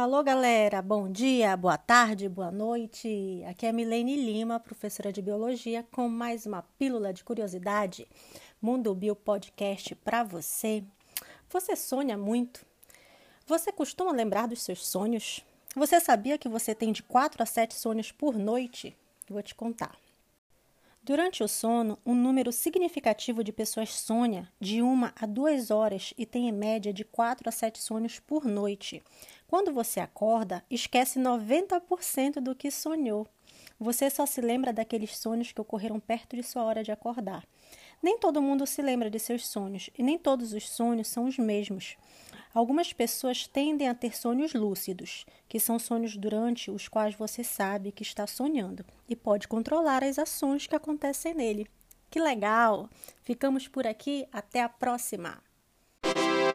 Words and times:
Alô, 0.00 0.22
galera! 0.22 0.80
Bom 0.80 1.10
dia, 1.10 1.56
boa 1.56 1.76
tarde, 1.76 2.28
boa 2.28 2.52
noite. 2.52 3.42
Aqui 3.48 3.66
é 3.66 3.72
Milene 3.72 4.14
Lima, 4.14 4.60
professora 4.60 5.12
de 5.12 5.20
biologia, 5.20 5.84
com 5.90 6.08
mais 6.08 6.46
uma 6.46 6.62
pílula 6.78 7.12
de 7.12 7.24
curiosidade. 7.24 8.06
Mundo 8.62 8.94
Bio 8.94 9.16
Podcast 9.16 9.96
para 9.96 10.22
você. 10.22 10.84
Você 11.50 11.74
sonha 11.74 12.16
muito? 12.16 12.64
Você 13.44 13.72
costuma 13.72 14.12
lembrar 14.12 14.46
dos 14.46 14.62
seus 14.62 14.86
sonhos? 14.86 15.44
Você 15.74 15.98
sabia 15.98 16.38
que 16.38 16.48
você 16.48 16.76
tem 16.76 16.92
de 16.92 17.02
4 17.02 17.42
a 17.42 17.46
7 17.46 17.74
sonhos 17.74 18.12
por 18.12 18.38
noite? 18.38 18.96
Vou 19.28 19.42
te 19.42 19.52
contar. 19.52 19.98
Durante 21.08 21.42
o 21.42 21.48
sono, 21.48 21.98
um 22.04 22.14
número 22.14 22.52
significativo 22.52 23.42
de 23.42 23.50
pessoas 23.50 23.94
sonha 23.94 24.46
de 24.60 24.82
uma 24.82 25.14
a 25.18 25.24
duas 25.24 25.70
horas 25.70 26.12
e 26.18 26.26
tem 26.26 26.50
em 26.50 26.52
média 26.52 26.92
de 26.92 27.02
4 27.02 27.48
a 27.48 27.50
7 27.50 27.82
sonhos 27.82 28.20
por 28.20 28.44
noite. 28.44 29.02
Quando 29.48 29.72
você 29.72 29.98
acorda, 29.98 30.62
esquece 30.70 31.18
90% 31.18 32.34
do 32.34 32.54
que 32.54 32.70
sonhou. 32.70 33.26
Você 33.80 34.10
só 34.10 34.26
se 34.26 34.42
lembra 34.42 34.74
daqueles 34.74 35.16
sonhos 35.16 35.52
que 35.52 35.60
ocorreram 35.60 35.98
perto 35.98 36.36
de 36.36 36.42
sua 36.42 36.64
hora 36.64 36.84
de 36.84 36.92
acordar. 36.92 37.48
Nem 38.02 38.18
todo 38.18 38.42
mundo 38.42 38.66
se 38.66 38.82
lembra 38.82 39.08
de 39.08 39.18
seus 39.18 39.46
sonhos 39.46 39.88
e 39.96 40.02
nem 40.02 40.18
todos 40.18 40.52
os 40.52 40.68
sonhos 40.68 41.08
são 41.08 41.24
os 41.24 41.38
mesmos. 41.38 41.96
Algumas 42.52 42.92
pessoas 42.92 43.46
tendem 43.46 43.88
a 43.88 43.94
ter 43.94 44.14
sonhos 44.14 44.52
lúcidos, 44.52 45.24
que 45.48 45.58
são 45.58 45.78
sonhos 45.78 46.14
durante 46.14 46.70
os 46.70 46.86
quais 46.86 47.14
você 47.14 47.42
sabe 47.42 47.90
que 47.90 48.02
está 48.02 48.26
sonhando 48.26 48.84
e 49.08 49.16
pode 49.16 49.48
controlar 49.48 50.04
as 50.04 50.18
ações 50.18 50.66
que 50.66 50.76
acontecem 50.76 51.32
nele. 51.32 51.66
Que 52.10 52.20
legal! 52.20 52.90
Ficamos 53.22 53.66
por 53.66 53.86
aqui, 53.86 54.28
até 54.30 54.62
a 54.62 54.68
próxima! 54.68 55.47